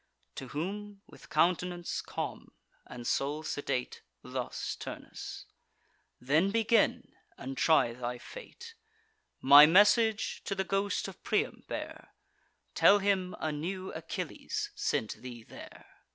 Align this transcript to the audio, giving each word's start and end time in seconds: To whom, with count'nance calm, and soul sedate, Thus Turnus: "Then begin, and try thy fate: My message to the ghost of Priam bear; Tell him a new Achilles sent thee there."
To 0.33 0.47
whom, 0.47 1.03
with 1.05 1.29
count'nance 1.29 2.01
calm, 2.03 2.53
and 2.87 3.05
soul 3.05 3.43
sedate, 3.43 4.01
Thus 4.23 4.75
Turnus: 4.75 5.45
"Then 6.19 6.49
begin, 6.49 7.13
and 7.37 7.55
try 7.55 7.93
thy 7.93 8.17
fate: 8.17 8.73
My 9.41 9.67
message 9.67 10.41
to 10.45 10.55
the 10.55 10.63
ghost 10.63 11.07
of 11.07 11.21
Priam 11.21 11.65
bear; 11.67 12.15
Tell 12.73 12.97
him 12.97 13.35
a 13.39 13.51
new 13.51 13.93
Achilles 13.93 14.71
sent 14.73 15.17
thee 15.21 15.43
there." 15.43 15.85